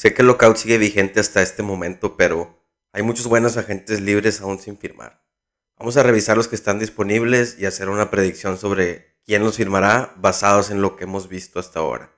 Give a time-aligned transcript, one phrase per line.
[0.00, 2.58] Sé que el lockout sigue vigente hasta este momento, pero
[2.90, 5.22] hay muchos buenos agentes libres aún sin firmar.
[5.78, 10.14] Vamos a revisar los que están disponibles y hacer una predicción sobre quién los firmará
[10.16, 12.16] basados en lo que hemos visto hasta ahora.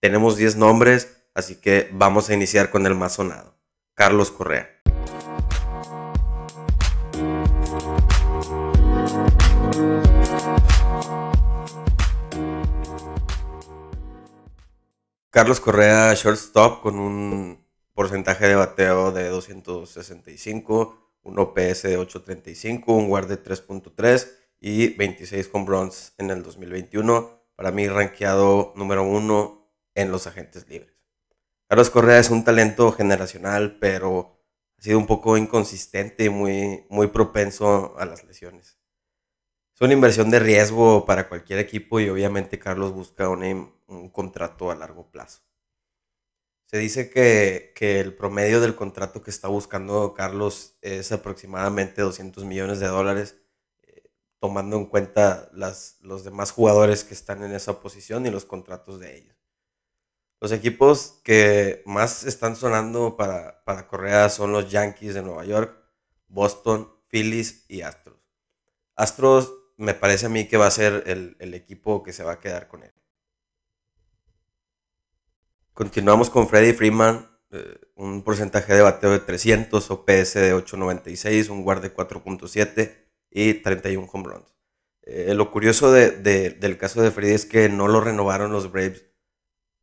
[0.00, 3.60] Tenemos 10 nombres, así que vamos a iniciar con el más sonado,
[3.92, 4.78] Carlos Correa.
[15.38, 23.08] Carlos Correa, shortstop, con un porcentaje de bateo de 265, un OPS de 835, un
[23.08, 27.44] guard de 3.3 y 26 home runs en el 2021.
[27.54, 30.96] Para mí, rankeado número uno en los agentes libres.
[31.68, 34.40] Carlos Correa es un talento generacional, pero
[34.76, 38.80] ha sido un poco inconsistente y muy, muy propenso a las lesiones.
[39.72, 43.28] Es una inversión de riesgo para cualquier equipo y obviamente Carlos busca
[43.88, 45.40] un contrato a largo plazo.
[46.66, 52.78] Se dice que, el promedio del contrato que está buscando Carlos es aproximadamente 200 millones
[52.78, 53.36] de dólares,
[53.82, 58.44] eh, tomando en cuenta las, los demás jugadores que están en esa posición y los
[58.44, 59.36] contratos de ellos.
[60.40, 65.74] Los equipos que más están sonando para, para Correa son los Yankees de Nueva York,
[66.28, 68.18] Boston, Phillies y Astros.
[68.94, 72.40] Astros me parece a mí que va a ser el, equipo que se va a
[72.40, 72.92] quedar con él.
[75.78, 81.62] Continuamos con Freddy Freeman, eh, un porcentaje de bateo de 300, OPS de 8.96, un
[81.62, 82.96] guard de 4.7
[83.30, 84.56] y 31 home runs.
[85.02, 89.06] Eh, lo curioso del caso de Freddy es que no lo renovaron los Braves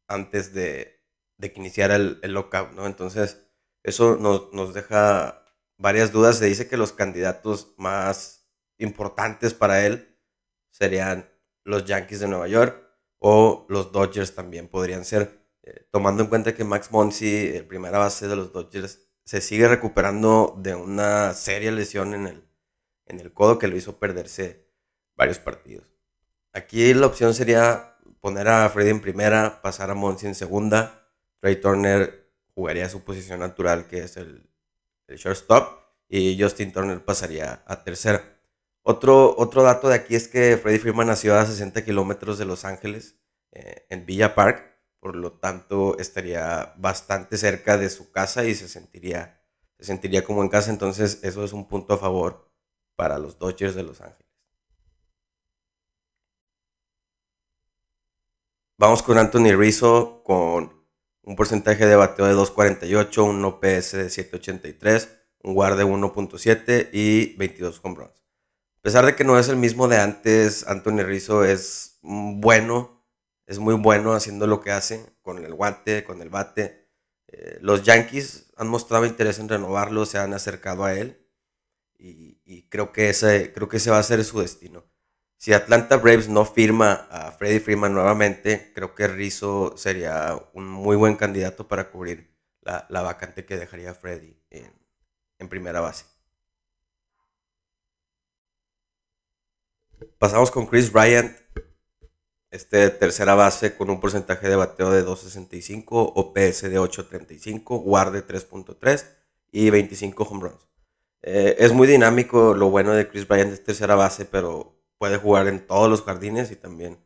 [0.09, 1.01] antes de,
[1.39, 2.87] que iniciara el, lockout, ¿no?
[2.87, 3.47] Entonces,
[3.81, 5.45] eso nos, nos deja
[5.77, 6.39] varias dudas.
[6.39, 10.19] Se dice que los candidatos más importantes para él
[10.71, 11.31] serían
[11.63, 12.85] los Yankees de Nueva York
[13.19, 15.44] o los Dodgers también podrían ser,
[15.91, 20.55] tomando en cuenta que Max Monsi, el primera base de los Dodgers, se sigue recuperando
[20.57, 22.47] de una seria lesión en el,
[23.07, 24.69] en el codo que lo hizo perderse
[25.15, 25.87] varios partidos.
[26.53, 31.09] Aquí la opción sería poner a Freddy en primera, pasar a Monsi en segunda,
[31.39, 34.49] Trey Turner jugaría su posición natural que es el,
[35.07, 38.39] shortstop y Justin Turner pasaría a tercera.
[38.81, 42.65] Otro, otro dato de aquí es que Freddie Freeman nació a 60 kilómetros de Los
[42.65, 43.15] Ángeles,
[43.51, 44.74] eh, en Villa Park,
[45.05, 49.39] por lo tanto estaría bastante cerca de su casa y se sentiría,
[49.77, 52.49] se sentiría como en casa, entonces eso es un punto a favor
[52.95, 54.25] para los Dodgers de Los Ángeles.
[58.79, 60.73] Vamos con Anthony Rizzo con
[61.21, 65.07] un porcentaje de bateo de 2.48, un OPS de 7.83,
[65.43, 68.25] un guard de 1.7 y 22 home runs
[68.85, 72.94] pesar de que no es el mismo de antes, Anthony Rizzo es bueno,
[73.47, 76.89] es muy bueno haciendo lo que hace con el guante, con el bate.
[77.27, 81.21] Eh, los Yankees han mostrado interés en renovarlo, se han acercado a él
[81.97, 84.85] y, creo, que ese, creo que va a ser su destino.
[85.37, 90.95] Si Atlanta Braves no firma a Freddie Freeman nuevamente, creo que Rizzo sería un muy
[90.95, 94.39] buen candidato para cubrir la, vacante que dejaría Freddie
[95.39, 96.05] en primera base.
[100.17, 101.35] Pasamos con Chris Bryant,
[102.55, 108.25] este tercera base con un porcentaje de bateo de 2.65, OPS de 8.35, WAR de
[108.25, 109.05] 3.3
[109.51, 110.67] y 25 home runs.
[111.21, 115.47] Eh, es muy dinámico, lo bueno de Chris Bryant es tercera base, pero puede jugar
[115.47, 116.97] en todos los jardines y también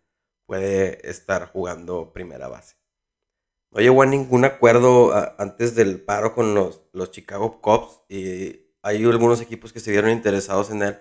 [0.45, 2.75] puede estar jugando primera base.
[3.71, 9.03] No llegó a ningún acuerdo antes del paro con los, los Chicago Cubs y hay
[9.03, 10.99] algunos equipos que se vieron interesados en él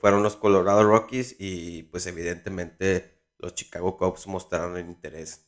[0.00, 5.46] fueron los Colorado Rockies y pues evidentemente los Chicago Cubs mostraron el interés.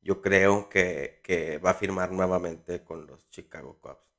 [0.00, 4.12] Yo creo que, va a firmar nuevamente con los Chicago Cubs.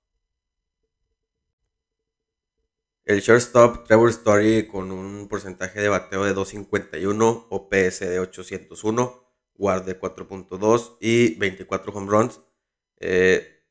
[3.05, 9.23] El shortstop Trevor Story con un porcentaje de bateo de 251, OPS de 801,
[9.55, 12.39] guard de 4.2 y 24 home runs.
[12.99, 13.61] Eh,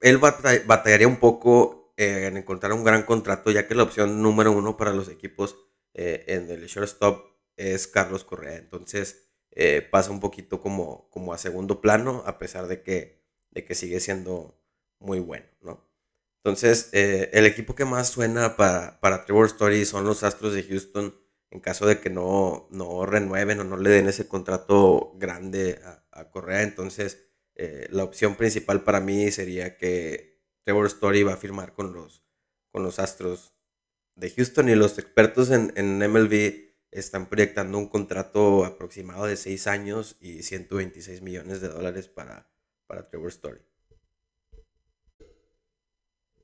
[0.00, 4.78] él batallaría un poco en encontrar un gran contrato, ya que la opción número uno
[4.78, 5.56] para los equipos
[5.92, 7.27] eh, en el shortstop
[7.58, 8.56] es Carlos Correa.
[8.56, 13.64] Entonces eh, pasa un poquito como, como a segundo plano, a pesar de que, de
[13.64, 14.60] que sigue siendo
[14.98, 15.86] muy bueno, ¿no?
[16.44, 20.62] Entonces, eh, el equipo que más suena para, para Trevor Story son los Astros de
[20.62, 21.14] Houston,
[21.50, 26.30] en caso de que no, no renueven o no le den ese contrato grande a,
[26.30, 26.62] Correa.
[26.62, 27.28] Entonces,
[27.90, 32.24] la opción principal para mí sería que Trevor Story va a firmar con los,
[32.72, 33.54] con los Astros
[34.18, 40.16] de Houston y los expertos en, MLB están proyectando un contrato aproximado de 6 años
[40.20, 42.48] y 126 millones de dólares para,
[42.86, 43.60] para Trevor Story.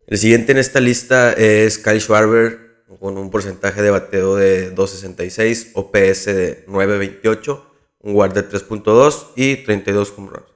[0.07, 5.71] El siguiente en esta lista es Kyle Schwarber con un porcentaje de bateo de 2.66,
[5.75, 7.63] OPS de 9.28,
[8.01, 10.55] un guard de 3.2 y 32 home runs.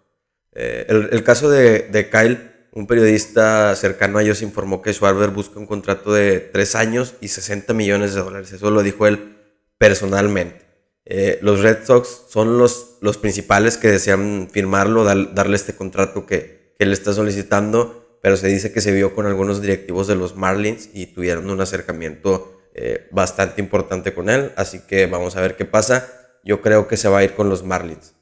[0.52, 5.66] Eh, el, caso de, Kyle, un periodista cercano a ellos informó que Schwarber busca un
[5.66, 8.52] contrato de 3 años y 60 millones de dólares.
[8.52, 9.37] Eso lo dijo él
[9.78, 10.66] personalmente.
[11.04, 16.74] Eh, los Red Sox son los, los principales que desean firmarlo, darle este contrato que,
[16.76, 20.36] que él está solicitando pero se dice que se vio con algunos directivos de los
[20.36, 25.56] Marlins y tuvieron un acercamiento eh, bastante importante con él, así que vamos a ver
[25.56, 26.08] qué pasa.
[26.44, 28.14] Yo creo que se va a ir con los Marlins.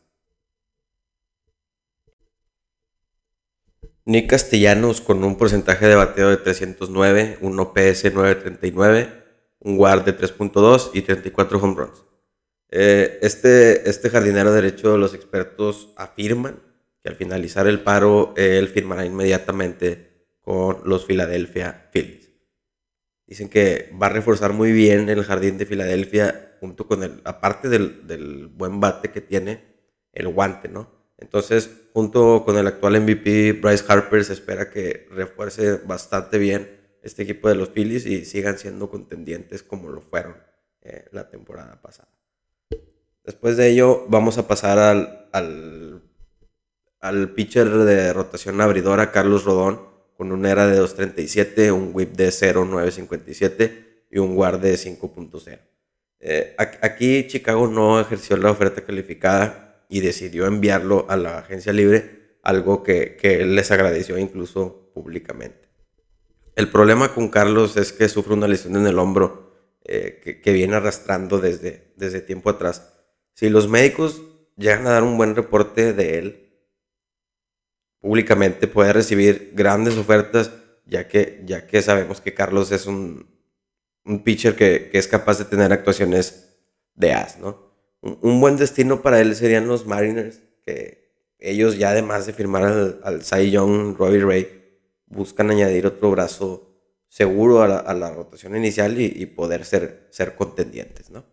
[4.04, 9.25] Nick Castellanos con un porcentaje de bateo de 309, un OPS 939,
[9.60, 12.04] un WAR de 3.2 y 34 home runs.
[12.70, 16.60] Eh, este, este jardinero derecho, los expertos afirman
[17.06, 22.30] al finalizar el paro él firmará inmediatamente con los Philadelphia Phillies.
[23.26, 27.68] Dicen que va a reforzar muy bien el jardín de Filadelfia junto con el, aparte
[27.68, 29.76] del, del buen bate que tiene,
[30.12, 30.94] el guante, ¿no?
[31.18, 36.75] Entonces, junto con el actual MVP Bryce Harper, se espera que refuerce bastante bien
[37.06, 40.36] este equipo de los Phillies y sigan siendo contendientes como lo fueron
[40.82, 42.08] eh, la temporada pasada.
[43.24, 46.02] Después de ello, vamos a pasar al,
[47.00, 49.80] al pitcher de rotación abridora Carlos Rodón
[50.16, 55.58] con un era de 2.37, un whip de 0.957 y un guard de 5.0.
[56.20, 62.38] Eh, aquí Chicago no ejerció la oferta calificada y decidió enviarlo a la agencia libre,
[62.42, 65.68] algo que, que les agradeció incluso públicamente.
[66.56, 69.52] El problema con Carlos es que sufre una lesión en el hombro
[69.84, 72.94] eh, que, viene arrastrando desde, desde tiempo atrás.
[73.34, 74.22] Si los médicos
[74.56, 76.46] llegan a dar un buen reporte de él,
[78.00, 80.50] públicamente puede recibir grandes ofertas,
[80.86, 83.28] ya que, ya que sabemos que Carlos es un,
[84.06, 86.56] un pitcher que, que, es capaz de tener actuaciones
[86.94, 87.66] de as, ¿no?
[88.00, 93.00] Un, buen destino para él serían los Mariners, que ellos ya además de firmar al,
[93.04, 94.65] al Cy Young, Robbie Ray,
[95.06, 96.66] buscan añadir otro brazo
[97.08, 101.24] seguro a la, rotación inicial y, poder ser, contendientes, ¿no?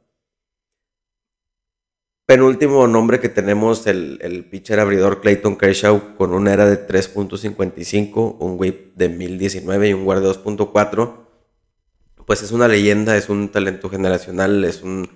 [2.25, 8.57] Penúltimo nombre que tenemos, el, pitcher abridor Clayton Kershaw con una era de 3.55, un
[8.57, 11.17] whip de 1019 y un guard de 2.4.
[12.25, 15.09] Pues es una leyenda, es un talento generacional, es un,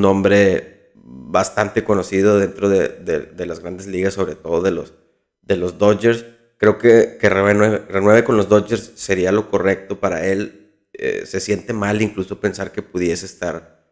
[0.00, 6.24] nombre bastante conocido dentro de, las grandes ligas, sobre todo de los Dodgers.
[6.62, 10.86] Creo que, que renueve, con los Dodgers sería lo correcto para él.
[10.92, 13.82] Eh, se siente mal incluso pensar que pudiese estar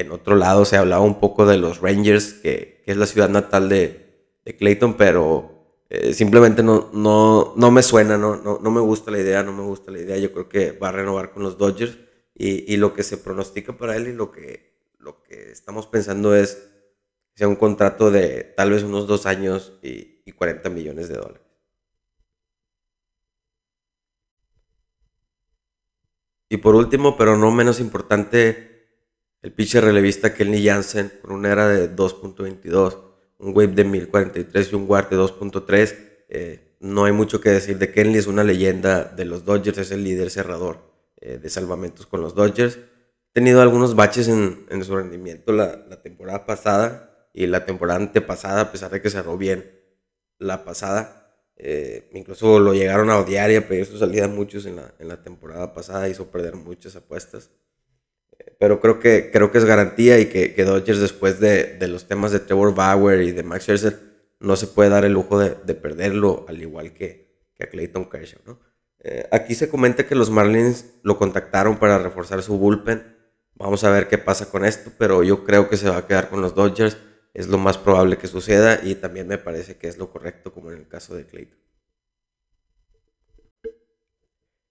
[0.00, 3.68] en otro lado se hablaba un poco de los Rangers, que, es la ciudad natal
[3.68, 4.08] de,
[4.58, 9.20] Clayton, pero eh, simplemente no, no, no me suena, no, no, no, me gusta la
[9.20, 10.16] idea, no me gusta la idea.
[10.16, 11.98] Yo creo que va a renovar con los Dodgers
[12.34, 16.34] y, y lo que se pronostica para él y lo que, lo que estamos pensando
[16.34, 16.66] es
[17.36, 21.39] sea un contrato de tal vez unos dos años y, y 40 millones de dólares.
[26.50, 28.88] Y por último, pero no menos importante,
[29.40, 32.98] el pitcher relevista Kenny Jansen con una era de 2.22,
[33.38, 35.96] un wave de 1043 y un guard de 2.3.
[36.28, 39.90] Eh, no hay mucho que decir de Kenley, es una leyenda de los Dodgers, es
[39.92, 40.78] el líder cerrador
[41.20, 42.76] eh, de salvamentos con los Dodgers.
[42.76, 48.72] Ha tenido algunos baches en, su rendimiento la, temporada pasada y la temporada antepasada, a
[48.72, 49.70] pesar de que cerró bien
[50.38, 51.19] la pasada.
[51.62, 55.08] Eh, incluso lo llegaron a odiar y a pedir su salida muchos en la, en
[55.08, 57.50] la temporada pasada, hizo perder muchas apuestas
[58.58, 62.06] pero creo que, creo que es garantía y que, que Dodgers después de, de, los
[62.06, 63.98] temas de Trevor Bauer y de Max Scherzer
[64.38, 68.08] no se puede dar el lujo de, de perderlo, al igual que, que a Clayton
[68.08, 68.40] Kershaw.
[68.46, 68.60] ¿no?
[69.00, 73.16] Eh, aquí se comenta que los Marlins lo contactaron para reforzar su bullpen.
[73.54, 76.28] Vamos a ver qué pasa con esto, pero yo creo que se va a quedar
[76.28, 76.96] con los Dodgers.
[77.40, 80.70] Es lo más probable que suceda y también me parece que es lo correcto como
[80.70, 81.58] en el caso de Clayton.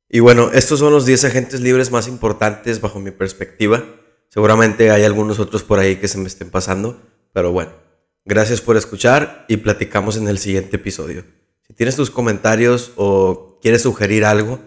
[0.07, 3.83] Y bueno, estos son los 10 agentes libres más importantes bajo mi perspectiva.
[4.27, 7.01] Seguramente hay algunos otros por ahí que se me estén pasando,
[7.33, 7.71] pero bueno,
[8.23, 11.23] gracias por escuchar y platicamos en el siguiente episodio.
[11.65, 14.59] Si tienes tus comentarios o quieres sugerir algo,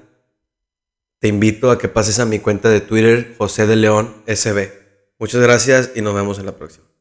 [1.20, 4.72] te invito a que pases a mi cuenta de Twitter, José de León SB.
[5.20, 6.91] Muchas gracias y nos vemos en la próxima.